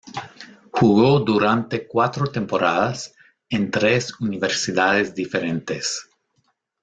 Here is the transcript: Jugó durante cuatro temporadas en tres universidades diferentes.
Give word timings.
Jugó 0.71 1.19
durante 1.19 1.85
cuatro 1.85 2.25
temporadas 2.25 3.13
en 3.51 3.69
tres 3.69 4.19
universidades 4.19 5.13
diferentes. 5.13 6.09